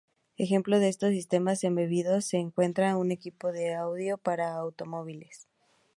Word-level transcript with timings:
Ejemplos 0.35 0.79
de 0.79 0.89
estos 0.89 1.11
sistemas 1.11 1.63
embebidos 1.63 2.25
se 2.25 2.37
encuentran 2.37 2.99
en 2.99 3.11
equipos 3.11 3.53
de 3.53 3.75
audio 3.75 4.17
para 4.17 4.55
automóviles. 4.55 5.45